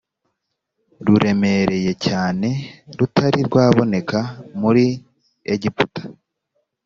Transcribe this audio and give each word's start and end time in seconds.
ruremereye 1.05 1.91
cyane 2.05 2.47
rutari 2.97 3.39
rwaboneka 3.47 4.19
muri 4.61 4.85
egiputa 5.53 6.01